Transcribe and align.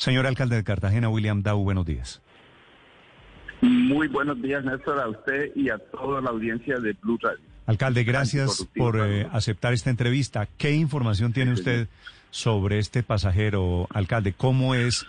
Señor 0.00 0.26
alcalde 0.26 0.56
de 0.56 0.64
Cartagena, 0.64 1.10
William 1.10 1.42
Dau, 1.42 1.62
buenos 1.62 1.84
días. 1.84 2.22
Muy 3.60 4.08
buenos 4.08 4.40
días, 4.40 4.64
Néstor, 4.64 4.98
a 4.98 5.06
usted 5.06 5.54
y 5.54 5.68
a 5.68 5.76
toda 5.76 6.22
la 6.22 6.30
audiencia 6.30 6.78
de 6.78 6.94
Blue 7.02 7.18
Radio. 7.20 7.44
Alcalde, 7.66 8.02
gracias 8.04 8.66
por 8.74 8.98
eh, 8.98 9.28
aceptar 9.30 9.74
esta 9.74 9.90
entrevista. 9.90 10.48
¿Qué 10.56 10.72
información 10.72 11.34
tiene 11.34 11.52
usted 11.52 11.86
sobre 12.30 12.78
este 12.78 13.02
pasajero, 13.02 13.88
alcalde? 13.90 14.32
¿Cómo 14.32 14.74
es 14.74 15.04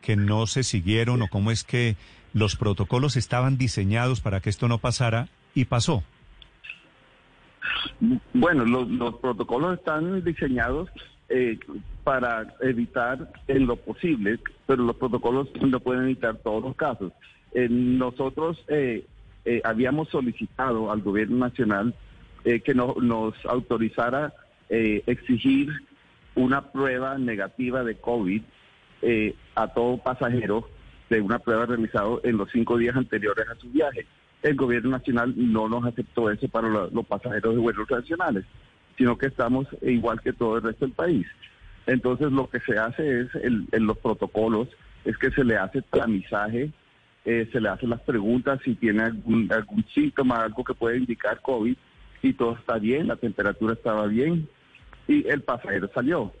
que 0.00 0.14
no 0.14 0.46
se 0.46 0.62
siguieron 0.62 1.22
o 1.22 1.26
cómo 1.26 1.50
es 1.50 1.64
que 1.64 1.96
los 2.32 2.54
protocolos 2.54 3.16
estaban 3.16 3.58
diseñados 3.58 4.20
para 4.20 4.38
que 4.38 4.50
esto 4.50 4.68
no 4.68 4.78
pasara 4.78 5.26
y 5.56 5.64
pasó? 5.64 6.04
Bueno, 8.32 8.64
los, 8.64 9.16
protocolos 9.16 9.76
están 9.76 10.22
diseñados 10.22 10.88
eh, 11.36 11.58
para 12.02 12.54
evitar 12.60 13.30
en 13.48 13.66
lo 13.66 13.76
posible, 13.76 14.38
pero 14.66 14.84
los 14.84 14.96
protocolos 14.96 15.48
no 15.60 15.80
pueden 15.80 16.04
evitar 16.04 16.36
todos 16.36 16.62
los 16.62 16.76
casos. 16.76 17.12
Eh, 17.52 17.68
nosotros 17.68 18.64
eh, 18.68 19.04
habíamos 19.64 20.08
solicitado 20.08 20.90
al 20.90 21.02
gobierno 21.02 21.36
nacional 21.38 21.94
que 22.44 22.74
nos 22.74 23.34
autorizara 23.46 24.32
exigir 24.68 25.68
una 26.36 26.70
prueba 26.70 27.18
negativa 27.18 27.82
de 27.82 27.96
COVID 27.96 28.42
a 29.56 29.68
todo 29.74 29.98
pasajero 29.98 30.68
de 31.10 31.20
una 31.20 31.40
prueba 31.40 31.66
realizada 31.66 32.18
en 32.22 32.36
los 32.36 32.48
cinco 32.52 32.78
días 32.78 32.96
anteriores 32.96 33.46
a 33.48 33.56
su 33.56 33.68
viaje 33.70 34.06
el 34.42 34.54
gobierno 34.54 34.90
nacional 34.90 35.34
no 35.36 35.68
nos 35.68 35.84
aceptó 35.84 36.30
eso 36.30 36.46
para 36.48 36.68
los 36.68 37.06
pasajeros 37.06 37.54
de 37.54 37.60
vuelos 37.60 37.90
nacionales, 37.90 38.44
sino 38.96 39.16
que 39.18 39.26
estamos 39.26 39.66
igual 39.82 40.20
que 40.20 40.32
todo 40.32 40.56
el 40.56 40.62
resto 40.62 40.86
del 40.86 40.94
país. 40.94 41.26
Entonces 41.86 42.32
lo 42.32 42.48
que 42.48 42.60
se 42.60 42.78
hace 42.78 43.20
es, 43.20 43.28
en 43.34 43.86
los 43.86 43.98
protocolos, 43.98 44.68
es 45.04 45.16
que 45.18 45.30
se 45.30 45.44
le 45.44 45.56
hace 45.56 45.82
tamizaje, 45.82 46.70
eh, 47.24 47.48
se 47.52 47.60
le 47.60 47.68
hacen 47.68 47.90
las 47.90 48.00
preguntas 48.00 48.60
si 48.64 48.74
tiene 48.74 49.04
algún, 49.04 49.50
algún 49.52 49.84
síntoma, 49.94 50.42
algo 50.42 50.64
que 50.64 50.74
puede 50.74 50.98
indicar 50.98 51.40
COVID, 51.42 51.76
y 52.22 52.32
todo 52.32 52.56
está 52.56 52.78
bien, 52.78 53.06
la 53.06 53.16
temperatura 53.16 53.74
estaba 53.74 54.06
bien, 54.06 54.48
y 55.06 55.26
el 55.28 55.42
pasajero 55.42 55.88
salió. 55.94 56.32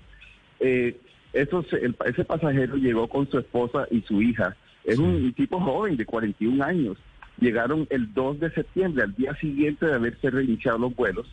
Eh, 0.58 0.98
ese 1.32 2.24
pasajero 2.24 2.76
llegó 2.76 3.08
con 3.08 3.30
su 3.30 3.38
esposa 3.38 3.86
y 3.90 4.00
su 4.02 4.22
hija. 4.22 4.56
Es 4.84 4.98
un 4.98 5.32
tipo 5.34 5.60
joven 5.60 5.96
de 5.96 6.06
41 6.06 6.64
años 6.64 6.96
llegaron 7.38 7.86
el 7.90 8.12
2 8.14 8.40
de 8.40 8.50
septiembre, 8.52 9.04
al 9.04 9.14
día 9.14 9.34
siguiente 9.36 9.86
de 9.86 9.94
haberse 9.94 10.30
reiniciado 10.30 10.78
los 10.78 10.94
vuelos 10.94 11.26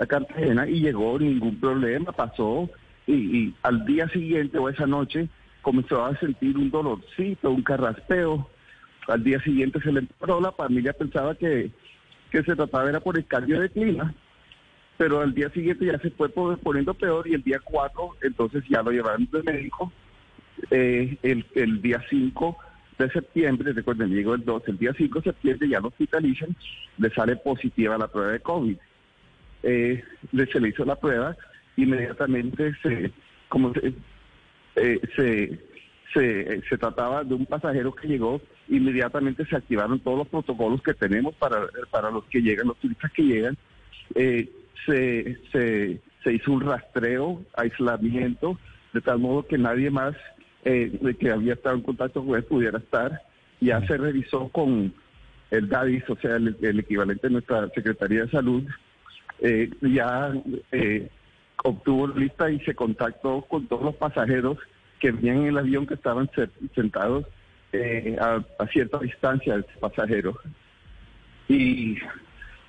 a 0.00 0.06
Cartagena 0.06 0.66
y 0.66 0.80
llegó 0.80 1.18
ningún 1.18 1.60
problema, 1.60 2.10
pasó 2.10 2.68
y, 3.06 3.54
al 3.62 3.84
día 3.84 4.08
siguiente 4.08 4.58
o 4.58 4.68
esa 4.68 4.86
noche 4.86 5.28
comenzó 5.62 6.04
a 6.04 6.18
sentir 6.18 6.56
un 6.56 6.70
dolorcito, 6.70 7.50
un 7.50 7.62
carraspeo. 7.62 8.48
Al 9.08 9.22
día 9.22 9.40
siguiente 9.42 9.80
se 9.80 9.92
le 9.92 10.00
entró, 10.00 10.40
la 10.40 10.52
familia 10.52 10.92
pensaba 10.94 11.34
que, 11.34 11.70
que 12.30 12.42
se 12.42 12.56
trataba 12.56 12.88
era 12.88 13.00
por 13.00 13.18
el 13.18 13.26
cambio 13.26 13.60
de 13.60 13.68
clima, 13.68 14.14
pero 14.96 15.20
al 15.20 15.34
día 15.34 15.50
siguiente 15.50 15.86
ya 15.86 15.98
se 15.98 16.10
fue 16.10 16.30
poniendo 16.30 16.94
peor 16.94 17.28
y 17.28 17.34
el 17.34 17.42
día 17.42 17.60
4 17.62 18.16
entonces 18.22 18.64
ya 18.68 18.82
lo 18.82 18.90
llevaron 18.90 19.28
de 19.30 19.42
médico. 19.42 19.92
Eh, 20.70 21.16
el, 21.22 21.44
el 21.54 21.82
día 21.82 22.02
5 22.08 22.56
de 22.98 23.10
septiembre, 23.10 23.72
recuerden, 23.72 24.10
llegó 24.10 24.34
el 24.34 24.44
2, 24.44 24.62
el 24.68 24.78
día 24.78 24.94
5 24.96 25.20
de 25.20 25.24
septiembre 25.24 25.68
ya 25.68 25.80
lo 25.80 25.88
hospitalizan, 25.88 26.54
le 26.98 27.10
sale 27.10 27.36
positiva 27.36 27.98
la 27.98 28.08
prueba 28.08 28.32
de 28.32 28.40
COVID. 28.40 28.76
Eh, 29.62 30.02
se 30.52 30.60
le 30.60 30.68
hizo 30.68 30.84
la 30.84 30.96
prueba, 30.96 31.36
inmediatamente 31.76 32.72
se, 32.82 33.10
como 33.48 33.72
se, 33.74 33.92
eh, 34.76 35.00
se, 35.16 35.58
se, 36.14 36.62
se, 36.68 36.78
trataba 36.78 37.24
de 37.24 37.34
un 37.34 37.46
pasajero 37.46 37.94
que 37.94 38.08
llegó, 38.08 38.40
inmediatamente 38.68 39.44
se 39.46 39.56
activaron 39.56 40.00
todos 40.00 40.18
los 40.18 40.28
protocolos 40.28 40.82
que 40.82 40.94
tenemos 40.94 41.34
para, 41.34 41.66
para 41.90 42.10
los 42.10 42.24
que 42.24 42.40
llegan, 42.40 42.68
los 42.68 42.78
turistas 42.78 43.12
que 43.12 43.22
llegan. 43.22 43.56
Eh, 44.14 44.48
se, 44.86 45.38
se, 45.52 46.00
se 46.24 46.32
hizo 46.32 46.52
un 46.52 46.62
rastreo, 46.62 47.42
aislamiento, 47.54 48.58
de 48.92 49.00
tal 49.00 49.18
modo 49.18 49.46
que 49.46 49.58
nadie 49.58 49.90
más 49.90 50.16
eh, 50.64 50.90
de 51.00 51.14
que 51.14 51.30
había 51.30 51.54
estado 51.54 51.76
en 51.76 51.82
contacto 51.82 52.24
con 52.24 52.36
él 52.36 52.44
pudiera 52.44 52.78
estar. 52.78 53.22
Ya 53.60 53.84
se 53.86 53.96
revisó 53.96 54.48
con 54.48 54.92
el 55.50 55.68
DADIS, 55.68 56.08
o 56.08 56.16
sea, 56.16 56.36
el, 56.36 56.56
equivalente 56.78 57.26
de 57.26 57.32
nuestra 57.32 57.68
Secretaría 57.70 58.24
de 58.24 58.30
Salud. 58.30 58.64
Eh, 59.40 59.70
ya 59.80 60.32
eh, 60.72 61.08
obtuvo 61.64 62.08
lista 62.08 62.50
y 62.50 62.60
se 62.60 62.74
contactó 62.74 63.42
con 63.42 63.66
todos 63.66 63.82
los 63.82 63.94
pasajeros 63.96 64.58
que 64.98 65.12
venían 65.12 65.38
en 65.38 65.46
el 65.46 65.58
avión 65.58 65.86
que 65.86 65.94
estaban 65.94 66.30
sentados 66.74 67.24
a, 68.20 68.66
cierta 68.72 68.98
distancia 68.98 69.54
del 69.54 69.64
pasajero. 69.80 70.38
Y 71.48 71.96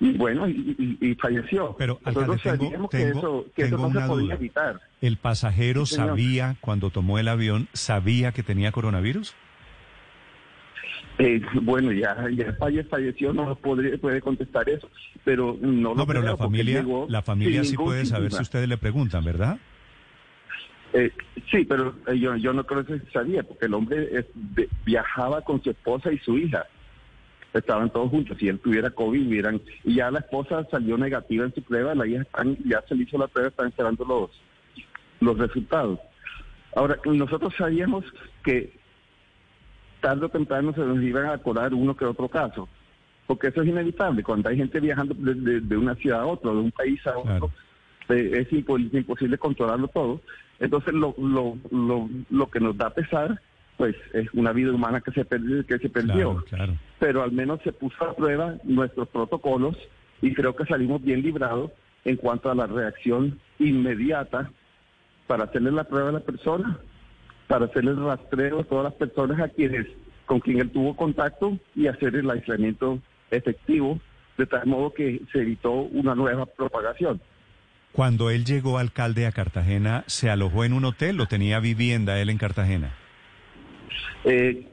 y 0.02 0.14
bueno, 0.14 0.48
y, 0.48 1.16
falleció. 1.20 1.76
Pero 1.78 2.00
Nosotros 2.04 2.42
sabíamos 2.42 2.90
que 2.90 3.10
eso, 3.10 3.46
que 3.54 3.62
eso 3.62 3.78
no 3.78 3.92
se 3.92 4.08
podía 4.08 4.34
evitar. 4.34 4.80
¿El 5.00 5.16
pasajero 5.16 5.86
sabía, 5.86 6.56
cuando 6.60 6.90
tomó 6.90 7.20
el 7.20 7.28
avión, 7.28 7.68
sabía 7.72 8.32
que 8.32 8.42
tenía 8.42 8.72
coronavirus? 8.72 9.32
Eh, 11.18 11.42
bueno, 11.60 11.92
ya, 11.92 12.16
ya 12.30 12.54
falleció, 12.88 13.32
no 13.32 13.54
podría, 13.56 13.98
puede 13.98 14.20
contestar 14.20 14.68
eso, 14.68 14.88
pero 15.24 15.56
no, 15.60 15.94
no 15.94 16.06
pero 16.06 16.22
la 16.22 16.36
familia, 16.36 16.84
la 17.08 17.22
familia 17.22 17.64
sí 17.64 17.76
puede 17.76 18.06
saber 18.06 18.32
si 18.32 18.42
ustedes 18.42 18.68
le 18.68 18.78
preguntan, 18.78 19.24
¿verdad? 19.24 19.58
Eh, 20.94 21.10
sí, 21.50 21.64
pero 21.64 21.94
eh, 22.06 22.18
yo, 22.18 22.36
yo 22.36 22.52
no 22.52 22.64
creo 22.64 22.84
que 22.84 22.98
se 22.98 23.10
sabía, 23.10 23.42
porque 23.42 23.66
el 23.66 23.74
hombre 23.74 24.26
viajaba 24.84 25.42
con 25.42 25.62
su 25.62 25.70
esposa 25.70 26.12
y 26.12 26.18
su 26.18 26.36
hija 26.38 26.66
estaban 27.54 27.90
todos 27.90 28.10
juntos. 28.10 28.36
Si 28.38 28.48
él 28.48 28.58
tuviera 28.58 28.90
COVID, 28.90 29.26
hubieran... 29.26 29.60
Y 29.84 29.96
ya 29.96 30.10
la 30.10 30.20
esposa 30.20 30.66
salió 30.70 30.96
negativa 30.96 31.44
en 31.44 31.54
su 31.54 31.62
prueba, 31.62 31.94
la 31.94 32.06
hija 32.06 32.24
ya 32.64 32.82
se 32.88 32.94
le 32.94 33.04
hizo 33.04 33.18
la 33.18 33.28
prueba, 33.28 33.50
están 33.50 33.68
esperando 33.68 34.04
los, 34.04 34.30
los 35.20 35.38
resultados. 35.38 35.98
Ahora, 36.74 36.98
nosotros 37.04 37.54
sabíamos 37.56 38.04
que 38.42 38.72
tarde 40.02 40.26
o 40.26 40.28
temprano 40.28 40.74
se 40.74 40.80
nos 40.80 41.02
iban 41.02 41.26
a 41.26 41.32
acordar 41.32 41.72
uno 41.72 41.96
que 41.96 42.04
otro 42.04 42.28
caso, 42.28 42.68
porque 43.26 43.48
eso 43.48 43.62
es 43.62 43.68
inevitable. 43.68 44.22
Cuando 44.22 44.50
hay 44.50 44.58
gente 44.58 44.80
viajando 44.80 45.14
de, 45.16 45.76
una 45.76 45.94
ciudad 45.94 46.20
a 46.20 46.26
otra, 46.26 46.50
de 46.50 46.58
un 46.58 46.72
país 46.72 47.00
a 47.06 47.16
otro, 47.16 47.50
eh, 48.10 48.46
es 48.46 48.52
imposible 48.52 49.38
controlarlo 49.38 49.88
todo. 49.88 50.20
Entonces, 50.60 50.92
lo, 50.92 51.14
lo, 51.16 51.56
lo, 51.70 52.10
lo 52.28 52.50
que 52.50 52.60
nos 52.60 52.76
da 52.76 52.90
pesar 52.90 53.40
pues 53.76 53.96
es 54.12 54.28
una 54.34 54.52
vida 54.52 54.70
humana 54.70 55.00
que 55.00 55.10
se 55.12 55.24
perdió, 55.24 55.66
que 55.66 55.78
se 55.78 55.88
perdió. 55.88 56.44
Pero 56.98 57.22
al 57.22 57.32
menos 57.32 57.60
se 57.64 57.72
puso 57.72 58.04
a 58.04 58.14
prueba 58.14 58.54
nuestros 58.64 59.08
protocolos 59.08 59.76
y 60.20 60.32
creo 60.34 60.54
que 60.54 60.66
salimos 60.66 61.02
bien 61.02 61.22
librados 61.22 61.72
en 62.04 62.16
cuanto 62.16 62.50
a 62.50 62.54
la 62.54 62.66
reacción 62.66 63.40
inmediata 63.58 64.50
para 65.26 65.44
hacerle 65.44 65.72
la 65.72 65.84
prueba 65.84 66.10
a 66.10 66.12
la 66.12 66.20
persona, 66.20 66.78
para 67.52 67.66
hacerle 67.66 67.90
el 67.90 68.02
rastreo 68.02 68.60
a 68.60 68.64
todas 68.64 68.84
las 68.84 68.94
personas 68.94 69.38
a 69.38 69.46
quienes 69.46 69.86
con 70.24 70.40
quien 70.40 70.58
él 70.58 70.70
tuvo 70.70 70.96
contacto 70.96 71.58
y 71.76 71.86
hacer 71.86 72.16
el 72.16 72.30
aislamiento 72.30 72.98
efectivo, 73.30 74.00
de 74.38 74.46
tal 74.46 74.66
modo 74.66 74.94
que 74.94 75.20
se 75.30 75.42
evitó 75.42 75.70
una 75.70 76.14
nueva 76.14 76.46
propagación. 76.46 77.20
Cuando 77.92 78.30
él 78.30 78.46
llegó 78.46 78.78
alcalde 78.78 79.26
a 79.26 79.32
Cartagena, 79.32 80.02
¿se 80.06 80.30
alojó 80.30 80.64
en 80.64 80.72
un 80.72 80.86
hotel 80.86 81.20
o 81.20 81.26
tenía 81.26 81.60
vivienda 81.60 82.18
él 82.18 82.30
en 82.30 82.38
Cartagena? 82.38 82.94
Eh, 84.24 84.66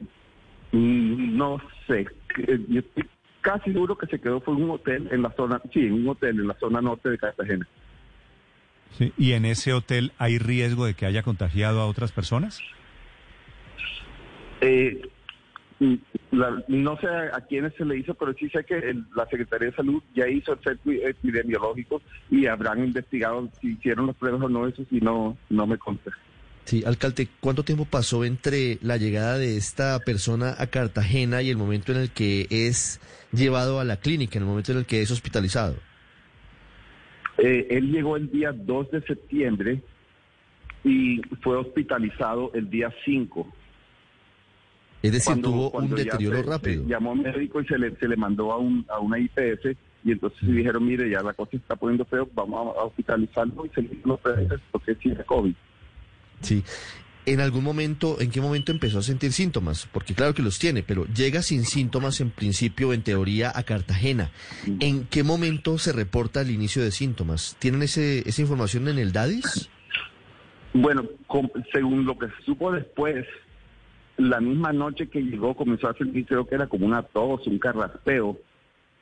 no 0.72 1.60
sé, 1.86 2.06
eh, 2.38 2.64
yo 2.66 2.80
estoy 2.80 3.04
casi 3.42 3.74
seguro 3.74 3.98
que 3.98 4.06
se 4.06 4.18
quedó 4.18 4.40
fue 4.40 4.54
en 4.54 4.62
un 4.62 4.70
hotel 4.70 5.06
en 5.12 5.20
la 5.20 5.30
zona, 5.32 5.60
sí, 5.70 5.80
en 5.80 5.92
un 5.92 6.08
hotel 6.08 6.40
en 6.40 6.48
la 6.48 6.56
zona 6.58 6.80
norte 6.80 7.10
de 7.10 7.18
Cartagena. 7.18 7.68
Sí, 8.98 9.12
¿Y 9.16 9.32
en 9.32 9.44
ese 9.44 9.72
hotel 9.72 10.12
hay 10.18 10.38
riesgo 10.38 10.86
de 10.86 10.94
que 10.94 11.06
haya 11.06 11.22
contagiado 11.22 11.80
a 11.80 11.86
otras 11.86 12.12
personas? 12.12 12.60
Eh, 14.60 15.00
mm, 15.78 15.94
no 16.68 16.96
sé 16.98 17.06
a 17.08 17.40
quiénes 17.48 17.74
se 17.74 17.84
le 17.84 17.98
hizo, 17.98 18.14
pero 18.14 18.32
sí 18.34 18.48
sé 18.50 18.64
que 18.64 18.94
la 19.14 19.26
Secretaría 19.26 19.70
de 19.70 19.76
Salud 19.76 20.02
ya 20.14 20.28
hizo 20.28 20.52
el 20.52 20.60
centro 20.60 20.92
epidemiológico 20.92 22.02
y 22.30 22.46
habrán 22.46 22.84
investigado 22.84 23.48
si 23.60 23.72
hicieron 23.72 24.06
las 24.06 24.16
pruebas 24.16 24.42
o 24.42 24.48
no, 24.48 24.66
eso 24.66 24.84
si 24.90 25.00
no, 25.00 25.36
no 25.48 25.66
me 25.66 25.78
consta. 25.78 26.10
Sí, 26.64 26.84
alcalde, 26.86 27.26
¿cuánto 27.40 27.64
tiempo 27.64 27.84
pasó 27.84 28.24
entre 28.24 28.78
la 28.82 28.96
llegada 28.96 29.38
de 29.38 29.56
esta 29.56 29.98
persona 30.00 30.54
a 30.58 30.68
Cartagena 30.68 31.42
y 31.42 31.50
el 31.50 31.56
momento 31.56 31.90
en 31.90 31.98
el 31.98 32.10
que 32.10 32.46
es 32.50 33.00
llevado 33.32 33.80
a 33.80 33.84
la 33.84 33.96
clínica, 33.96 34.38
en 34.38 34.44
el 34.44 34.48
momento 34.48 34.72
en 34.72 34.78
el 34.78 34.86
que 34.86 35.02
es 35.02 35.10
hospitalizado? 35.10 35.76
Eh, 37.42 37.66
él 37.70 37.90
llegó 37.90 38.16
el 38.16 38.30
día 38.30 38.52
2 38.52 38.90
de 38.90 39.00
septiembre 39.02 39.82
y 40.84 41.20
fue 41.42 41.56
hospitalizado 41.56 42.50
el 42.54 42.68
día 42.68 42.92
5. 43.04 43.46
Es 45.02 45.12
decir, 45.12 45.40
tuvo 45.40 45.70
un 45.70 45.88
deterioro 45.88 46.42
rápido. 46.42 46.84
llamó 46.86 47.10
a 47.10 47.12
un 47.14 47.22
médico 47.22 47.60
y 47.60 47.66
se 47.66 47.78
le, 47.78 47.96
se 47.96 48.06
le 48.06 48.16
mandó 48.16 48.52
a, 48.52 48.58
un, 48.58 48.84
a 48.90 48.98
una 48.98 49.18
IPS 49.18 49.76
y 50.04 50.12
entonces 50.12 50.40
dijeron, 50.42 50.84
mire, 50.86 51.08
ya 51.08 51.22
la 51.22 51.32
cosa 51.32 51.56
está 51.56 51.76
poniendo 51.76 52.04
feo, 52.04 52.28
vamos 52.34 52.76
a, 52.76 52.84
hospitalizarlo 52.84 53.66
y 53.66 53.68
se 53.70 53.82
le 53.82 53.94
hizo 53.94 54.08
los 54.08 54.60
porque 54.70 54.94
tiene 54.94 55.24
COVID. 55.24 55.54
Sí. 56.42 56.62
En 57.32 57.40
algún 57.40 57.62
momento, 57.62 58.20
¿en 58.20 58.30
qué 58.30 58.40
momento 58.40 58.72
empezó 58.72 58.98
a 58.98 59.02
sentir 59.02 59.32
síntomas? 59.32 59.88
Porque 59.92 60.14
claro 60.14 60.34
que 60.34 60.42
los 60.42 60.58
tiene, 60.58 60.82
pero 60.82 61.06
llega 61.06 61.42
sin 61.42 61.64
síntomas 61.64 62.20
en 62.20 62.30
principio, 62.30 62.92
en 62.92 63.02
teoría, 63.02 63.52
a 63.54 63.62
Cartagena. 63.62 64.32
¿En 64.80 65.06
qué 65.06 65.22
momento 65.22 65.78
se 65.78 65.92
reporta 65.92 66.40
el 66.40 66.50
inicio 66.50 66.82
de 66.82 66.90
síntomas? 66.90 67.56
¿Tienen 67.60 67.82
ese, 67.82 68.28
esa 68.28 68.42
información 68.42 68.88
en 68.88 68.98
el 68.98 69.12
DADIS? 69.12 69.70
Bueno, 70.72 71.04
según 71.72 72.04
lo 72.04 72.18
que 72.18 72.26
se 72.26 72.42
supo 72.44 72.72
después, 72.72 73.24
la 74.16 74.40
misma 74.40 74.72
noche 74.72 75.08
que 75.08 75.20
llegó 75.20 75.54
comenzó 75.54 75.88
a 75.88 75.94
sentir, 75.94 76.26
creo 76.26 76.46
que 76.46 76.56
era 76.56 76.66
como 76.66 76.84
una 76.84 77.02
tos, 77.02 77.46
un 77.46 77.60
carraspeo, 77.60 78.38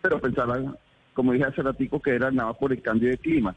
pero 0.02 0.20
pensaba, 0.20 0.76
como 1.14 1.32
dije 1.32 1.46
hace 1.46 1.62
ratico, 1.62 2.00
que 2.02 2.10
era 2.10 2.30
nada 2.30 2.52
por 2.52 2.72
el 2.72 2.82
cambio 2.82 3.08
de 3.08 3.16
clima. 3.16 3.56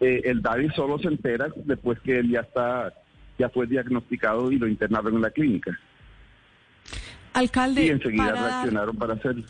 Eh, 0.00 0.22
el 0.24 0.42
DADIS 0.42 0.72
solo 0.74 0.98
se 0.98 1.08
entera 1.08 1.48
después 1.64 2.00
que 2.00 2.18
él 2.18 2.30
ya 2.30 2.40
está 2.40 2.92
ya 3.40 3.48
fue 3.48 3.66
diagnosticado 3.66 4.52
y 4.52 4.58
lo 4.58 4.68
internaron 4.68 5.14
en 5.14 5.22
la 5.22 5.30
clínica. 5.30 5.78
Alcalde. 7.32 7.86
Y 7.86 7.88
enseguida 7.88 8.32
reaccionaron 8.32 8.96
para 8.96 9.14
hacerlo. 9.14 9.44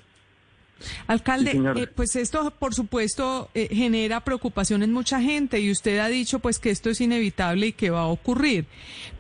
Alcalde, 1.07 1.61
eh, 1.77 1.87
pues 1.95 2.17
esto 2.17 2.51
por 2.59 2.73
supuesto 2.75 3.51
eh, 3.53 3.69
genera 3.71 4.21
preocupación 4.21 4.83
en 4.83 4.93
mucha 4.93 5.21
gente 5.21 5.61
y 5.61 5.71
usted 5.71 5.99
ha 5.99 6.09
dicho 6.09 6.39
pues 6.39 6.59
que 6.59 6.71
esto 6.71 6.89
es 6.89 7.03
inevitable 7.03 7.67
y 7.67 7.73
que 7.73 7.91
va 7.91 8.03
a 8.03 8.07
ocurrir, 8.07 8.65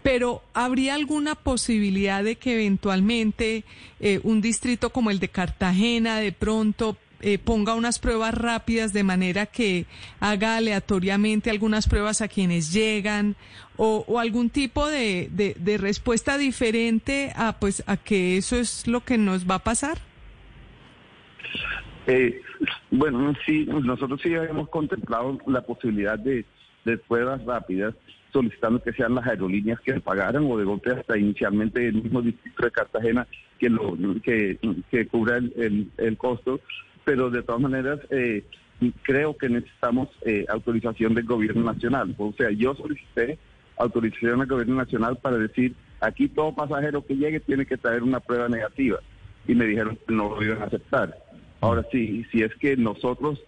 pero 0.02 0.42
¿habría 0.54 0.94
alguna 0.94 1.34
posibilidad 1.34 2.24
de 2.24 2.36
que 2.36 2.54
eventualmente 2.54 3.64
eh, 4.00 4.20
un 4.22 4.40
distrito 4.40 4.88
como 4.88 5.10
el 5.10 5.20
de 5.20 5.28
Cartagena 5.28 6.18
de 6.18 6.32
pronto 6.32 6.96
eh, 7.22 7.38
ponga 7.38 7.74
unas 7.74 7.98
pruebas 7.98 8.34
rápidas 8.34 8.92
de 8.92 9.04
manera 9.04 9.46
que 9.46 9.86
haga 10.20 10.56
aleatoriamente 10.56 11.50
algunas 11.50 11.88
pruebas 11.88 12.20
a 12.22 12.28
quienes 12.28 12.72
llegan 12.72 13.36
o, 13.76 14.18
algún 14.18 14.50
tipo 14.50 14.86
de, 14.88 15.28
de, 15.30 15.78
respuesta 15.78 16.36
diferente 16.36 17.32
a 17.34 17.58
pues 17.58 17.82
a 17.86 17.96
que 17.96 18.36
eso 18.36 18.56
es 18.56 18.86
lo 18.86 19.00
que 19.00 19.16
nos 19.16 19.48
va 19.48 19.54
a 19.56 19.58
pasar? 19.60 19.98
Eh, 22.06 22.42
bueno, 22.90 23.32
sí, 23.46 23.66
nosotros 23.66 24.20
sí 24.22 24.34
habíamos 24.34 24.68
contemplado 24.68 25.38
la 25.46 25.62
posibilidad 25.62 26.18
de, 26.18 26.44
de 26.84 26.98
pruebas 26.98 27.42
rápidas 27.44 27.94
solicitando 28.32 28.82
que 28.82 28.92
sean 28.92 29.14
las 29.14 29.26
aerolíneas 29.26 29.80
que 29.80 29.98
pagaran 30.00 30.44
o 30.48 30.58
de 30.58 30.64
golpe 30.64 30.92
hasta 30.92 31.18
inicialmente 31.18 31.88
el 31.88 32.02
mismo 32.02 32.22
distrito 32.22 32.64
de 32.64 32.70
Cartagena 32.70 33.26
que 33.58 33.68
lo 33.68 33.96
que, 34.22 34.58
que 34.90 35.06
cubra 35.06 35.36
el, 35.36 35.90
el 35.96 36.16
costo 36.16 36.60
pero 37.04 37.30
de 37.30 37.42
todas 37.42 37.60
maneras 37.60 38.00
eh, 38.10 38.44
creo 39.02 39.36
que 39.36 39.48
necesitamos 39.48 40.08
eh, 40.22 40.46
autorización 40.48 41.14
del 41.14 41.24
gobierno 41.24 41.72
nacional. 41.72 42.14
O 42.18 42.32
sea, 42.36 42.50
yo 42.50 42.74
solicité 42.74 43.38
autorización 43.76 44.40
del 44.40 44.48
gobierno 44.48 44.76
nacional 44.76 45.16
para 45.16 45.38
decir, 45.38 45.74
aquí 46.00 46.28
todo 46.28 46.54
pasajero 46.54 47.04
que 47.04 47.16
llegue 47.16 47.40
tiene 47.40 47.66
que 47.66 47.76
traer 47.76 48.02
una 48.02 48.20
prueba 48.20 48.48
negativa. 48.48 48.98
Y 49.46 49.54
me 49.54 49.66
dijeron 49.66 49.98
que 50.06 50.14
no 50.14 50.34
lo 50.34 50.42
iban 50.42 50.62
a 50.62 50.66
aceptar. 50.66 51.16
Ahora 51.60 51.84
sí, 51.90 52.26
si 52.30 52.42
es 52.42 52.54
que 52.56 52.76
nosotros 52.76 53.42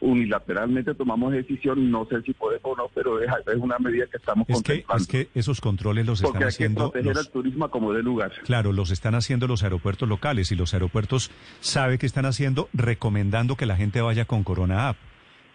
unilateralmente 0.00 0.94
tomamos 0.94 1.32
decisión, 1.32 1.90
no 1.90 2.06
sé 2.06 2.22
si 2.22 2.32
podemos 2.32 2.64
o 2.64 2.76
no, 2.76 2.90
pero 2.94 3.20
es, 3.20 3.30
una 3.58 3.78
medida 3.78 4.06
que 4.06 4.16
estamos 4.16 4.48
es 4.48 4.62
Que, 4.62 4.84
es 4.96 5.06
que 5.06 5.28
esos 5.34 5.60
controles 5.60 6.06
los 6.06 6.22
están 6.22 6.42
haciendo... 6.42 6.84
Porque 6.84 6.98
hay 6.98 7.04
que 7.04 7.10
proteger 7.10 7.32
turismo 7.32 7.70
como 7.70 7.92
de 7.92 8.02
lugar. 8.02 8.32
Claro, 8.44 8.72
los 8.72 8.90
están 8.90 9.14
haciendo 9.14 9.46
los 9.46 9.62
aeropuertos 9.62 10.08
locales 10.08 10.50
y 10.50 10.56
los 10.56 10.74
aeropuertos 10.74 11.30
sabe 11.60 11.98
que 11.98 12.06
están 12.06 12.26
haciendo 12.26 12.68
recomendando 12.72 13.56
que 13.56 13.66
la 13.66 13.76
gente 13.76 14.00
vaya 14.00 14.24
con 14.24 14.44
Corona 14.44 14.88
App. 14.88 14.96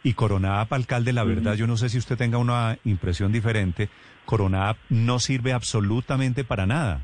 Y 0.01 0.13
Corona 0.13 0.61
App, 0.61 0.71
alcalde, 0.71 1.11
la 1.11 1.25
verdad, 1.25 1.55
yo 1.55 1.67
no 1.67 1.75
sé 1.75 1.89
si 1.89 1.97
usted 1.97 2.17
tenga 2.17 2.37
una 2.37 2.77
impresión 2.85 3.33
diferente, 3.33 3.89
Corona 4.25 4.69
App 4.69 4.77
no 4.87 5.19
sirve 5.19 5.51
absolutamente 5.51 6.45
para 6.45 6.65
nada. 6.65 7.03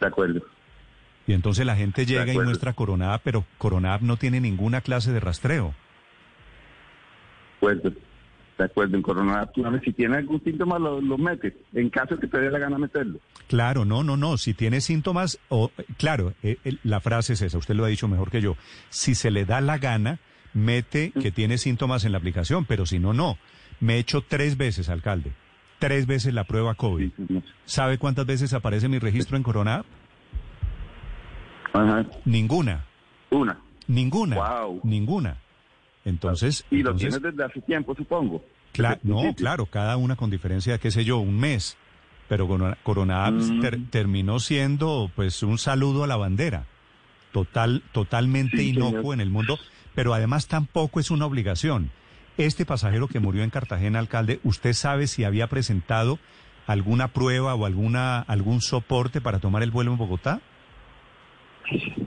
De 0.00 0.08
acuerdo. 0.08 0.42
Y 1.32 1.34
entonces 1.34 1.64
la 1.64 1.76
gente 1.76 2.04
llega 2.04 2.30
y 2.30 2.38
muestra 2.38 2.74
Corona, 2.74 3.18
pero 3.24 3.46
Corona 3.56 3.96
no 4.02 4.18
tiene 4.18 4.38
ninguna 4.38 4.82
clase 4.82 5.12
de 5.12 5.20
rastreo. 5.20 5.74
Pues, 7.58 7.82
de 7.82 8.64
acuerdo, 8.64 8.98
en 8.98 9.02
Corona 9.02 9.48
si 9.82 9.94
tiene 9.94 10.18
algún 10.18 10.44
síntoma 10.44 10.78
lo, 10.78 11.00
lo 11.00 11.16
mete, 11.16 11.56
en 11.72 11.88
caso 11.88 12.16
de 12.16 12.20
que 12.20 12.26
te 12.26 12.38
dé 12.38 12.50
la 12.50 12.58
gana 12.58 12.76
meterlo. 12.76 13.18
Claro, 13.48 13.86
no, 13.86 14.04
no, 14.04 14.18
no, 14.18 14.36
si 14.36 14.52
tiene 14.52 14.82
síntomas, 14.82 15.38
o 15.48 15.70
claro, 15.96 16.34
eh, 16.42 16.58
la 16.82 17.00
frase 17.00 17.32
es 17.32 17.40
esa, 17.40 17.56
usted 17.56 17.76
lo 17.76 17.86
ha 17.86 17.88
dicho 17.88 18.08
mejor 18.08 18.30
que 18.30 18.42
yo, 18.42 18.58
si 18.90 19.14
se 19.14 19.30
le 19.30 19.46
da 19.46 19.62
la 19.62 19.78
gana, 19.78 20.18
mete 20.52 21.12
que 21.12 21.30
tiene 21.30 21.56
síntomas 21.56 22.04
en 22.04 22.12
la 22.12 22.18
aplicación, 22.18 22.66
pero 22.66 22.84
si 22.84 22.98
no, 22.98 23.14
no. 23.14 23.38
Me 23.80 23.94
he 23.94 24.00
hecho 24.00 24.20
tres 24.20 24.58
veces, 24.58 24.90
alcalde, 24.90 25.32
tres 25.78 26.06
veces 26.06 26.34
la 26.34 26.44
prueba 26.44 26.74
COVID. 26.74 27.10
¿Sabe 27.64 27.96
cuántas 27.96 28.26
veces 28.26 28.52
aparece 28.52 28.90
mi 28.90 28.98
registro 28.98 29.38
en 29.38 29.42
Corona 29.42 29.86
Ninguna. 32.24 32.84
Una. 33.30 33.58
Ninguna. 33.86 34.36
Ninguna. 34.82 35.36
Entonces. 36.04 36.64
Y 36.70 36.82
lo 36.82 36.94
tienes 36.94 37.20
desde 37.20 37.44
hace 37.44 37.60
tiempo, 37.62 37.94
supongo. 37.94 38.42
no, 39.02 39.34
claro, 39.34 39.66
cada 39.66 39.96
una 39.96 40.16
con 40.16 40.30
diferencia, 40.30 40.78
qué 40.78 40.90
sé 40.90 41.04
yo, 41.04 41.18
un 41.18 41.38
mes. 41.38 41.76
Pero 42.28 42.48
Corona, 42.82 43.30
mm. 43.30 43.90
terminó 43.90 44.40
siendo, 44.40 45.10
pues, 45.14 45.42
un 45.42 45.58
saludo 45.58 46.04
a 46.04 46.06
la 46.06 46.16
bandera. 46.16 46.64
Total, 47.30 47.82
totalmente 47.92 48.62
inocuo 48.62 49.12
en 49.12 49.20
el 49.20 49.30
mundo, 49.30 49.58
pero 49.94 50.14
además 50.14 50.46
tampoco 50.46 51.00
es 51.00 51.10
una 51.10 51.26
obligación. 51.26 51.90
Este 52.38 52.64
pasajero 52.64 53.08
que 53.08 53.20
murió 53.20 53.42
en 53.42 53.50
Cartagena, 53.50 53.98
alcalde, 53.98 54.40
¿usted 54.44 54.72
sabe 54.72 55.06
si 55.06 55.24
había 55.24 55.46
presentado 55.48 56.18
alguna 56.66 57.08
prueba 57.08 57.54
o 57.54 57.66
alguna 57.66 58.20
algún 58.20 58.60
soporte 58.60 59.20
para 59.20 59.38
tomar 59.38 59.62
el 59.62 59.70
vuelo 59.70 59.92
en 59.92 59.98
Bogotá? 59.98 60.40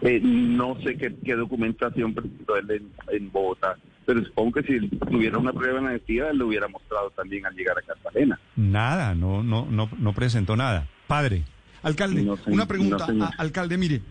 Eh, 0.01 0.19
no 0.21 0.77
sé 0.81 0.97
qué, 0.97 1.35
documentación 1.35 2.13
presentó 2.13 2.55
él 2.57 2.89
en, 3.11 3.31
Bogotá, 3.31 3.75
pero 4.05 4.23
supongo 4.23 4.53
que 4.53 4.63
si 4.63 4.87
tuviera 4.89 5.37
una 5.37 5.53
prueba 5.53 5.81
negativa, 5.81 6.29
él 6.29 6.37
lo 6.37 6.47
hubiera 6.47 6.67
mostrado 6.67 7.09
también 7.11 7.45
al 7.45 7.55
llegar 7.55 7.77
a 7.77 7.81
Cartagena. 7.81 8.39
Nada, 8.55 9.15
no, 9.15 9.43
no, 9.43 9.65
no, 9.65 9.89
no 9.97 10.13
presentó 10.13 10.55
nada. 10.55 10.87
Padre. 11.07 11.43
Alcalde, 11.83 12.27
una 12.47 12.65
pregunta, 12.65 13.07
alcalde, 13.37 13.77
mire. 13.77 14.01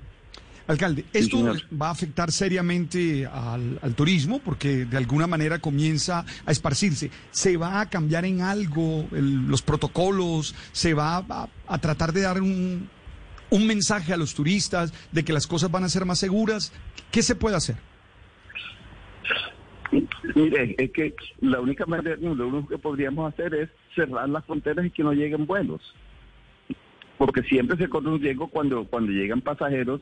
Alcalde, 0.67 1.05
¿esto 1.13 1.45
va 1.81 1.89
a 1.89 1.91
afectar 1.91 2.33
seriamente 2.33 3.27
al, 3.27 3.95
turismo? 3.95 4.39
Porque 4.39 4.87
de 4.87 4.97
alguna 4.97 5.27
manera 5.27 5.59
comienza 5.59 6.25
a 6.47 6.53
esparcirse. 6.53 7.11
¿Se 7.33 7.57
va 7.59 7.81
a 7.81 7.91
cambiar 7.91 8.25
en 8.25 8.41
algo 8.41 9.07
los 9.11 9.61
protocolos? 9.61 10.55
¿Se 10.73 10.95
va 10.95 11.49
a 11.67 11.79
tratar 11.79 12.13
de 12.13 12.23
dar 12.23 12.41
un, 12.41 12.89
un 13.55 13.69
mensaje 13.69 14.13
a 14.13 14.17
los 14.17 14.35
turistas 14.35 14.93
de 15.13 15.25
que 15.25 15.33
las 15.33 15.47
cosas 15.47 15.71
van 15.71 15.85
a 15.85 15.89
ser 15.89 16.05
más 16.05 16.19
seguras? 16.19 16.73
¿Qué 17.13 17.23
se 17.23 17.37
puede 17.37 17.55
hacer? 17.55 17.77
Mire, 20.35 20.75
es 20.77 20.91
que 20.91 21.15
la 21.41 21.61
única 21.61 21.87
manera, 21.87 22.17
lo 22.17 22.49
único 22.49 22.69
que 22.69 22.79
podríamos 22.79 23.33
hacer 23.33 23.55
es 23.55 23.71
cerrar 23.95 24.29
las 24.29 24.45
fronteras 24.45 24.85
y 24.85 24.91
que 24.91 25.05
no 25.05 25.13
lleguen 25.13 25.47
vuelos. 25.47 25.81
Porque 27.17 27.43
siempre 27.43 27.77
se 27.77 27.89
corre 27.89 28.09
un 28.09 28.21
riesgo 28.21 28.49
cuando, 28.49 28.85
cuando 28.87 29.13
llegan 29.13 29.41
pasajeros 29.41 30.01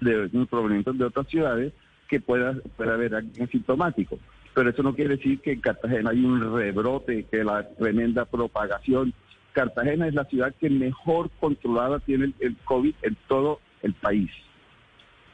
de, 0.00 0.30
provenientes 0.48 0.96
de 0.96 1.04
otras 1.04 1.28
ciudades 1.28 1.74
que 2.08 2.20
pueda, 2.20 2.54
pueda 2.78 2.94
haber 2.94 3.14
alguien 3.14 3.50
sintomático. 3.50 4.18
Pero 4.54 4.70
eso 4.70 4.82
no 4.82 4.94
quiere 4.94 5.16
decir 5.16 5.40
que 5.40 5.52
en 5.52 5.60
Cartagena 5.60 6.10
hay 6.10 6.24
un 6.24 6.54
rebrote, 6.54 7.24
que 7.24 7.44
la 7.44 7.68
tremenda 7.74 8.24
propagación 8.24 9.12
Cartagena 9.54 10.08
es 10.08 10.14
la 10.14 10.24
ciudad 10.24 10.54
que 10.60 10.68
mejor 10.68 11.30
controlada 11.40 12.00
tiene 12.00 12.34
el, 12.40 12.56
COVID 12.64 12.94
en 13.02 13.16
todo 13.28 13.60
el 13.82 13.94
país. 13.94 14.30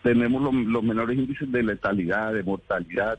Tenemos 0.03 0.55
los 0.55 0.83
menores 0.83 1.19
índices 1.19 1.51
de 1.51 1.63
letalidad, 1.63 2.33
de 2.33 2.43
mortalidad, 2.43 3.19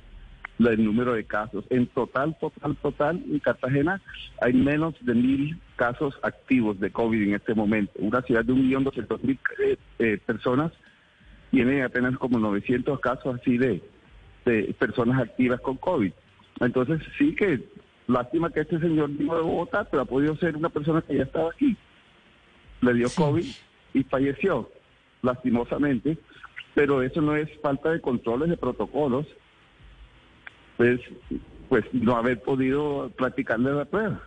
el 0.59 0.85
número 0.85 1.13
de 1.13 1.23
casos. 1.25 1.65
En 1.69 1.87
total, 1.87 2.37
total, 2.39 2.75
total, 2.77 3.23
en 3.29 3.39
Cartagena 3.39 4.01
hay 4.41 4.53
menos 4.53 4.93
de 5.01 5.15
mil 5.15 5.59
casos 5.75 6.17
activos 6.21 6.79
de 6.79 6.91
COVID 6.91 7.21
en 7.21 7.35
este 7.35 7.55
momento. 7.55 7.93
Una 7.95 8.21
ciudad 8.21 8.45
de 8.45 8.53
un 8.53 8.61
millón 8.61 8.83
doscientos 8.83 9.23
mil 9.23 9.39
eh, 9.59 9.77
eh, 9.99 10.19
personas 10.23 10.71
tiene 11.49 11.83
apenas 11.83 12.15
como 12.17 12.39
900 12.39 12.99
casos 12.99 13.39
así 13.39 13.57
de 13.57 13.81
personas 14.77 15.19
activas 15.19 15.59
con 15.61 15.77
COVID. 15.77 16.13
Entonces 16.61 17.01
sí 17.17 17.35
que 17.35 17.59
Lástima 18.11 18.49
que 18.49 18.61
este 18.61 18.79
señor 18.79 19.09
vino 19.11 19.35
de 19.35 19.41
Bogotá, 19.41 19.85
pero 19.85 20.03
ha 20.03 20.05
podido 20.05 20.35
ser 20.35 20.57
una 20.57 20.69
persona 20.69 21.01
que 21.01 21.15
ya 21.15 21.23
estaba 21.23 21.49
aquí. 21.51 21.77
Le 22.81 22.93
dio 22.93 23.07
COVID 23.15 23.45
y 23.93 24.03
falleció, 24.03 24.69
lastimosamente. 25.21 26.17
Pero 26.73 27.01
eso 27.01 27.21
no 27.21 27.35
es 27.35 27.49
falta 27.61 27.91
de 27.91 28.01
controles, 28.01 28.49
de 28.49 28.57
protocolos. 28.57 29.25
Pues, 30.77 30.99
pues 31.69 31.85
no 31.93 32.17
haber 32.17 32.41
podido 32.41 33.09
practicarle 33.15 33.71
la 33.71 33.85
prueba. 33.85 34.21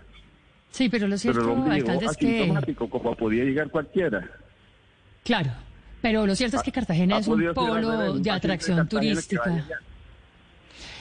Sí, 0.70 0.88
pero 0.88 1.06
lo 1.06 1.18
cierto, 1.18 1.62
alcalde, 1.70 2.06
es 2.06 2.16
que... 2.16 2.74
como 2.74 3.14
podía 3.14 3.44
llegar 3.44 3.70
cualquiera. 3.70 4.28
Claro, 5.24 5.50
pero 6.00 6.26
lo 6.26 6.34
cierto 6.34 6.56
es 6.56 6.62
que 6.62 6.72
Cartagena 6.72 7.18
es 7.18 7.28
un 7.28 7.52
polo 7.54 8.18
de 8.18 8.30
atracción 8.30 8.88
turística. 8.88 9.64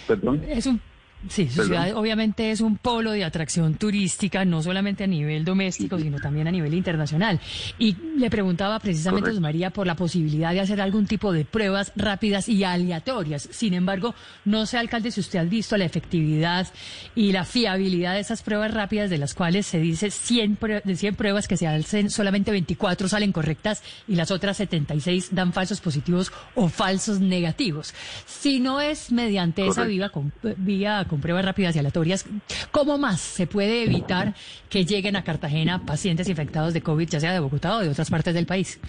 ¿Perdón? 0.07 0.43
Es 0.47 0.65
un 0.65 0.81
Sí, 1.29 1.49
su 1.49 1.63
ciudad 1.63 1.95
obviamente 1.95 2.51
es 2.51 2.61
un 2.61 2.77
polo 2.77 3.11
de 3.11 3.23
atracción 3.23 3.75
turística, 3.75 4.43
no 4.45 4.61
solamente 4.61 5.05
a 5.05 5.07
nivel 5.07 5.45
doméstico, 5.45 5.97
sino 5.97 6.19
también 6.19 6.47
a 6.47 6.51
nivel 6.51 6.73
internacional. 6.73 7.39
Y 7.79 7.95
le 8.17 8.29
preguntaba 8.29 8.79
precisamente 8.79 9.29
a 9.29 9.39
María 9.39 9.69
por 9.69 9.87
la 9.87 9.95
posibilidad 9.95 10.51
de 10.51 10.59
hacer 10.59 10.81
algún 10.81 11.05
tipo 11.05 11.31
de 11.31 11.45
pruebas 11.45 11.91
rápidas 11.95 12.49
y 12.49 12.63
aleatorias. 12.63 13.47
Sin 13.51 13.73
embargo, 13.73 14.15
no 14.45 14.65
sé, 14.65 14.77
alcalde, 14.77 15.11
si 15.11 15.21
usted 15.21 15.39
ha 15.39 15.43
visto 15.43 15.77
la 15.77 15.85
efectividad 15.85 16.67
y 17.15 17.31
la 17.31 17.45
fiabilidad 17.45 18.13
de 18.15 18.19
esas 18.19 18.43
pruebas 18.43 18.73
rápidas, 18.73 19.09
de 19.09 19.17
las 19.17 19.33
cuales 19.33 19.65
se 19.65 19.79
dice 19.79 20.11
100, 20.11 20.57
de 20.83 20.95
100 20.95 21.15
pruebas 21.15 21.47
que 21.47 21.57
se 21.57 21.67
hacen, 21.67 22.09
solamente 22.09 22.51
24 22.51 23.07
salen 23.07 23.31
correctas 23.31 23.81
y 24.07 24.15
las 24.15 24.31
otras 24.31 24.57
76 24.57 25.29
dan 25.31 25.53
falsos 25.53 25.79
positivos 25.81 26.31
o 26.55 26.67
falsos 26.69 27.19
negativos. 27.19 27.93
Si 28.25 28.59
no 28.59 28.81
es 28.81 29.11
mediante 29.11 29.65
esa 29.65 29.85
vía, 29.85 30.11
vía 30.57 31.05
con 31.13 31.21
pruebas 31.21 31.45
rápidas 31.45 31.75
y 31.75 31.79
aleatorias, 31.79 32.27
¿cómo 32.71 32.97
más 32.97 33.21
se 33.21 33.45
puede 33.45 33.83
evitar 33.83 34.33
que 34.67 34.83
lleguen 34.83 35.15
a 35.15 35.23
Cartagena 35.23 35.85
pacientes 35.85 36.27
infectados 36.27 36.73
de 36.73 36.81
COVID, 36.81 37.07
ya 37.07 37.19
sea 37.19 37.31
de 37.31 37.39
Bogotá 37.39 37.77
o 37.77 37.79
de 37.81 37.89
otras 37.89 38.09
partes 38.09 38.33
del 38.33 38.47
país? 38.47 38.79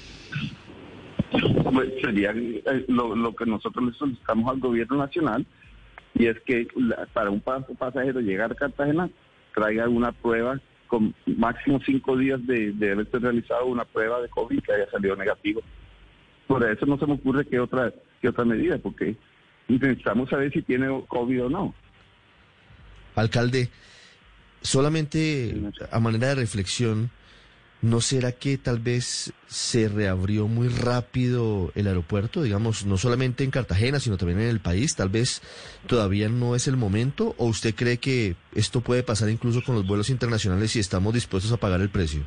Pues 1.31 1.91
sería 2.01 2.31
eh, 2.35 2.85
lo, 2.89 3.37
que 3.37 3.45
nosotros 3.45 3.85
le 3.85 3.93
solicitamos 3.93 4.51
al 4.51 4.59
gobierno 4.59 4.97
nacional 4.97 5.45
y 6.15 6.29
es 6.29 6.41
que 6.47 6.67
para 7.13 7.29
un 7.29 7.43
pasajero 7.43 8.21
llegar 8.21 8.53
a 8.53 8.55
Cartagena 8.55 9.11
traiga 9.55 9.87
una 9.87 10.11
prueba 10.11 10.59
con 10.87 11.15
máximo 11.27 11.79
cinco 11.85 12.17
días 12.17 12.41
de, 12.47 12.73
de 12.73 12.93
haberse 12.93 13.19
realizado 13.19 13.67
una 13.67 13.85
prueba 13.85 14.23
de 14.23 14.31
COVID 14.31 14.63
que 14.63 14.73
haya 14.73 14.91
salido 14.91 15.15
negativo. 15.15 15.61
Por 16.47 16.65
eso 16.65 16.87
no 16.87 16.97
se 16.97 17.07
me 17.07 17.13
ocurre 17.13 17.45
qué 17.45 17.61
otra, 17.61 17.93
qué 18.23 18.31
otra 18.31 18.47
medida, 18.47 18.79
porque 18.79 19.15
necesitamos 19.69 20.31
saber 20.31 20.51
si 20.55 20.63
tiene 20.63 20.89
COVID 21.07 21.45
o 21.45 21.51
no. 21.51 21.75
Alcalde, 23.15 23.71
solamente 24.63 25.55
a 25.91 26.01
manera 26.01 26.29
de 26.29 26.35
reflexión, 26.37 27.11
¿no 27.83 28.01
será 28.01 28.33
que 28.33 28.59
tal 28.59 28.79
vez 28.79 29.33
se 29.47 29.89
reabrió 29.89 30.49
muy 30.49 30.69
rápido 30.69 31.71
el 31.75 31.87
aeropuerto? 31.87 32.43
Digamos, 32.43 32.87
no 32.87 32.97
solamente 32.97 33.45
en 33.45 33.51
Cartagena, 33.51 34.01
sino 34.01 34.17
también 34.17 34.41
en 34.41 34.49
el 34.49 34.61
país. 34.61 34.97
Tal 34.97 35.11
vez 35.11 35.43
todavía 35.87 36.29
no 36.29 36.57
es 36.57 36.67
el 36.67 36.77
momento. 36.77 37.35
¿O 37.37 37.47
usted 37.47 37.75
cree 37.75 37.99
que 37.99 38.37
esto 38.55 38.81
puede 38.81 39.03
pasar 39.03 39.29
incluso 39.29 39.63
con 39.63 39.75
los 39.75 39.87
vuelos 39.87 40.11
internacionales 40.11 40.73
si 40.73 40.81
estamos 40.81 41.13
dispuestos 41.15 41.53
a 41.53 41.59
pagar 41.59 41.81
el 41.83 41.91
precio? 41.91 42.23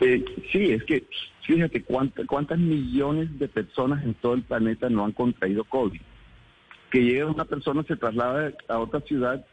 Eh, 0.00 0.24
sí, 0.52 0.72
es 0.72 0.84
que 0.84 1.04
fíjate 1.42 1.82
cuántas 1.82 2.58
millones 2.58 3.38
de 3.38 3.48
personas 3.48 4.04
en 4.04 4.14
todo 4.14 4.34
el 4.34 4.42
planeta 4.42 4.88
no 4.88 5.04
han 5.04 5.12
contraído 5.12 5.64
COVID 5.64 6.00
que 6.94 7.02
llegue 7.02 7.24
una 7.24 7.44
persona, 7.44 7.82
se 7.82 7.96
traslada 7.96 8.52
a 8.68 8.78
otra 8.78 9.00
ciudad 9.00 9.44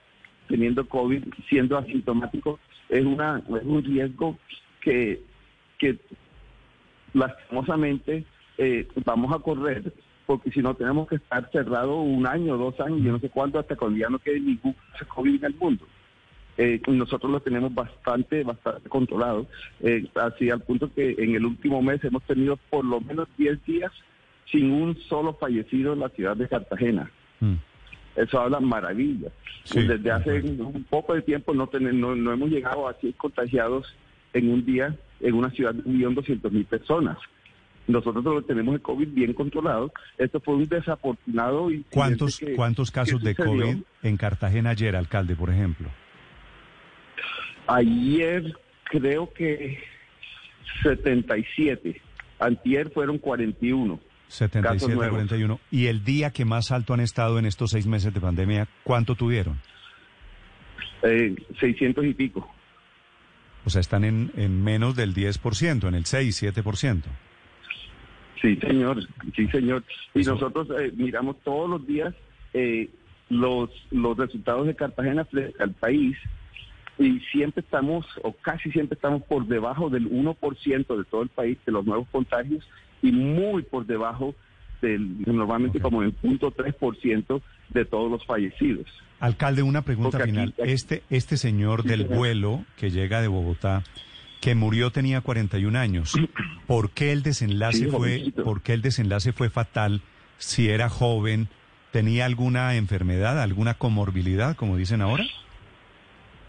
teniendo 0.47 0.87
COVID, 0.87 1.23
siendo 1.49 1.75
asintomático, 1.75 2.59
es, 2.87 3.03
una, 3.03 3.39
es 3.39 3.63
un 3.63 3.83
riesgo 3.83 4.37
que, 4.79 5.23
que 5.79 5.97
lastimosamente 7.13 8.25
eh, 8.59 8.87
vamos 9.03 9.33
a 9.33 9.39
correr, 9.39 9.91
porque 10.27 10.51
si 10.51 10.61
no 10.61 10.75
tenemos 10.75 11.07
que 11.07 11.15
estar 11.15 11.49
cerrados 11.51 11.97
un 12.05 12.27
año, 12.27 12.57
dos 12.57 12.79
años, 12.79 13.01
yo 13.01 13.11
no 13.11 13.19
sé 13.19 13.31
cuánto, 13.31 13.57
hasta 13.57 13.75
cuando 13.75 13.97
ya 13.97 14.09
no 14.09 14.19
quede 14.19 14.39
ningún 14.39 14.75
COVID 15.07 15.37
en 15.37 15.43
el 15.43 15.55
mundo. 15.55 15.87
Eh, 16.59 16.79
nosotros 16.89 17.31
lo 17.31 17.39
tenemos 17.39 17.73
bastante, 17.73 18.43
bastante 18.43 18.87
controlado, 18.87 19.47
eh, 19.79 20.05
así 20.13 20.51
al 20.51 20.61
punto 20.61 20.93
que 20.93 21.15
en 21.17 21.33
el 21.33 21.43
último 21.43 21.81
mes 21.81 22.03
hemos 22.03 22.21
tenido 22.21 22.57
por 22.69 22.85
lo 22.85 23.01
menos 23.01 23.27
10 23.35 23.65
días 23.65 23.91
sin 24.51 24.69
un 24.69 24.95
solo 25.09 25.33
fallecido 25.33 25.93
en 25.93 26.01
la 26.01 26.09
ciudad 26.09 26.37
de 26.37 26.47
Cartagena. 26.47 27.09
Mm. 27.41 27.55
Eso 28.15 28.39
habla 28.39 28.59
maravillas. 28.59 29.31
Desde 29.73 30.11
hace 30.11 30.41
un 30.41 30.85
poco 30.89 31.13
de 31.13 31.21
tiempo 31.21 31.53
no, 31.53 31.69
no, 31.79 32.15
no, 32.15 32.33
hemos 32.33 32.49
llegado 32.49 32.87
a 32.87 32.93
100 32.93 33.13
contagiados 33.13 33.95
en 34.33 34.49
un 34.49 34.65
día 34.65 34.95
en 35.19 35.35
una 35.35 35.49
ciudad 35.51 35.73
de 35.73 35.83
1.200.000 35.83 36.65
personas. 36.65 37.17
Nosotros 37.87 38.45
tenemos 38.47 38.75
el 38.75 38.81
COVID 38.81 39.07
bien 39.09 39.33
controlado. 39.33 39.91
Esto 40.17 40.39
fue 40.39 40.55
un 40.55 40.67
desafortunado. 40.67 41.71
y 41.71 41.83
¿Cuántos, 41.89 42.39
¿cuántos 42.55 42.91
casos 42.91 43.21
de 43.21 43.35
COVID 43.35 43.77
en 44.03 44.17
Cartagena 44.17 44.71
ayer, 44.71 44.95
alcalde, 44.95 45.35
por 45.35 45.49
ejemplo? 45.49 45.89
Ayer 47.67 48.55
creo 48.85 49.31
que 49.33 49.79
77. 50.83 52.01
Antier 52.39 52.89
fueron 52.91 53.17
41. 53.17 53.99
77 54.31 54.95
41. 54.95 55.59
¿Y 55.71 55.87
el 55.87 56.03
día 56.03 56.31
que 56.31 56.45
más 56.45 56.71
alto 56.71 56.93
han 56.93 57.01
estado 57.01 57.37
en 57.37 57.45
estos 57.45 57.71
seis 57.71 57.85
meses 57.85 58.13
de 58.13 58.21
pandemia, 58.21 58.67
cuánto 58.83 59.15
tuvieron? 59.15 59.59
Eh, 61.03 61.35
600 61.59 62.05
y 62.05 62.13
pico. 62.13 62.49
O 63.65 63.69
sea, 63.69 63.81
están 63.81 64.03
en, 64.03 64.31
en 64.37 64.63
menos 64.63 64.95
del 64.95 65.13
10%, 65.13 65.87
en 65.87 65.95
el 65.95 66.05
6, 66.05 66.43
7%. 66.43 67.01
Sí, 68.41 68.55
señor, 68.55 69.05
sí, 69.35 69.47
señor. 69.49 69.83
Y 70.15 70.21
nosotros 70.21 70.67
eh, 70.79 70.91
miramos 70.95 71.35
todos 71.43 71.69
los 71.69 71.85
días 71.85 72.15
eh, 72.53 72.89
los, 73.29 73.69
los 73.91 74.17
resultados 74.17 74.65
de 74.65 74.75
Cartagena 74.75 75.25
frente 75.25 75.61
al 75.61 75.73
país 75.73 76.17
y 76.97 77.19
siempre 77.31 77.61
estamos, 77.61 78.05
o 78.23 78.33
casi 78.33 78.71
siempre 78.71 78.95
estamos 78.95 79.23
por 79.23 79.45
debajo 79.45 79.89
del 79.89 80.09
1% 80.09 80.97
de 80.97 81.03
todo 81.05 81.21
el 81.21 81.29
país 81.29 81.57
de 81.65 81.71
los 81.71 81.85
nuevos 81.85 82.07
contagios 82.11 82.67
y 83.01 83.11
muy 83.11 83.63
por 83.63 83.85
debajo 83.85 84.35
del 84.81 85.21
normalmente 85.21 85.79
como 85.79 86.01
el 86.01 86.11
punto 86.13 86.51
3% 86.51 87.41
de 87.69 87.85
todos 87.85 88.11
los 88.11 88.25
fallecidos. 88.25 88.87
Alcalde, 89.19 89.61
una 89.61 89.83
pregunta 89.83 90.19
final. 90.19 90.53
Este, 90.57 91.03
este 91.09 91.37
señor 91.37 91.83
del 91.83 92.05
vuelo 92.05 92.65
que 92.77 92.89
llega 92.89 93.21
de 93.21 93.27
Bogotá, 93.27 93.83
que 94.41 94.55
murió 94.55 94.91
tenía 94.91 95.21
41 95.21 95.77
años, 95.77 96.13
¿por 96.67 96.89
qué 96.89 97.11
el 97.11 97.21
desenlace 97.21 97.87
fue, 97.87 98.33
por 98.43 98.61
qué 98.61 98.73
el 98.73 98.81
desenlace 98.81 99.31
fue 99.31 99.49
fatal 99.49 100.01
si 100.37 100.69
era 100.69 100.89
joven? 100.89 101.49
¿Tenía 101.91 102.25
alguna 102.25 102.75
enfermedad, 102.75 103.39
alguna 103.39 103.75
comorbilidad, 103.75 104.55
como 104.55 104.77
dicen 104.77 105.01
ahora? 105.01 105.25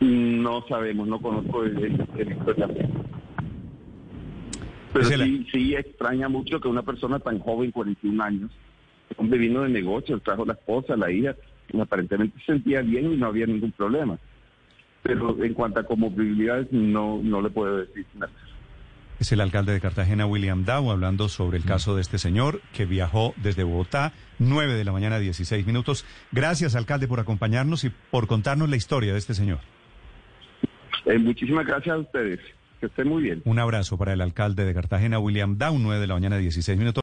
No 0.00 0.64
sabemos, 0.66 1.06
no 1.06 1.20
conozco 1.20 1.64
el, 1.64 1.84
el, 1.84 2.36
pero 4.92 5.04
sí, 5.04 5.46
sí 5.52 5.74
extraña 5.74 6.28
mucho 6.28 6.60
que 6.60 6.68
una 6.68 6.82
persona 6.82 7.18
tan 7.18 7.38
joven, 7.38 7.70
41 7.70 8.22
años, 8.22 8.50
hombre 9.16 9.38
vino 9.38 9.62
de 9.62 9.68
negocio, 9.68 10.18
trajo 10.20 10.44
la 10.44 10.54
esposa, 10.54 10.96
la 10.96 11.10
hija, 11.10 11.34
aparentemente 11.80 12.38
se 12.40 12.52
sentía 12.52 12.82
bien 12.82 13.12
y 13.12 13.16
no 13.16 13.26
había 13.26 13.46
ningún 13.46 13.72
problema. 13.72 14.18
Pero 15.02 15.42
en 15.42 15.54
cuanto 15.54 15.80
a 15.80 15.84
comorbilidades, 15.84 16.70
no, 16.70 17.20
no 17.22 17.42
le 17.42 17.50
puedo 17.50 17.78
decir 17.78 18.06
nada. 18.14 18.32
Es 19.18 19.30
el 19.30 19.40
alcalde 19.40 19.72
de 19.72 19.80
Cartagena, 19.80 20.26
William 20.26 20.64
Dow, 20.64 20.90
hablando 20.90 21.28
sobre 21.28 21.56
el 21.56 21.64
caso 21.64 21.94
de 21.94 22.02
este 22.02 22.18
señor 22.18 22.60
que 22.72 22.86
viajó 22.86 23.34
desde 23.36 23.62
Bogotá, 23.62 24.12
9 24.38 24.74
de 24.74 24.84
la 24.84 24.92
mañana, 24.92 25.18
16 25.18 25.64
minutos. 25.66 26.04
Gracias, 26.32 26.74
alcalde, 26.74 27.06
por 27.06 27.20
acompañarnos 27.20 27.84
y 27.84 27.90
por 28.10 28.26
contarnos 28.26 28.68
la 28.68 28.76
historia 28.76 29.12
de 29.12 29.18
este 29.18 29.34
señor. 29.34 29.60
Eh, 31.04 31.18
muchísimas 31.18 31.66
gracias 31.66 31.94
a 31.94 31.98
ustedes. 31.98 32.40
Que 32.82 32.86
esté 32.86 33.04
muy 33.04 33.22
bien. 33.22 33.42
Un 33.44 33.60
abrazo 33.60 33.96
para 33.96 34.12
el 34.12 34.20
alcalde 34.20 34.64
de 34.64 34.74
Cartagena, 34.74 35.20
William 35.20 35.56
Down, 35.56 35.84
9 35.84 36.00
de 36.00 36.06
la 36.08 36.14
mañana, 36.14 36.36
16 36.36 36.76
minutos. 36.76 37.00